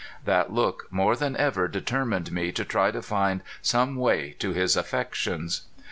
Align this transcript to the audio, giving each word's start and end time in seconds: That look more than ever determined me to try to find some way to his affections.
That 0.25 0.51
look 0.51 0.87
more 0.89 1.15
than 1.15 1.37
ever 1.37 1.67
determined 1.67 2.31
me 2.31 2.51
to 2.53 2.65
try 2.65 2.89
to 2.89 3.03
find 3.03 3.41
some 3.61 3.95
way 3.97 4.31
to 4.39 4.51
his 4.51 4.75
affections. 4.75 5.61